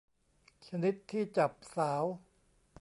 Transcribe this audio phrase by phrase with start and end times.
[0.67, 2.03] ชนิดที่จับสาว